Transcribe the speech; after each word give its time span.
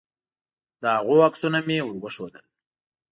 د 0.81 0.83
هغوی 0.95 1.19
عکسونه 1.27 1.59
مې 1.67 1.77
ور 1.83 1.95
وښودل. 2.01 2.45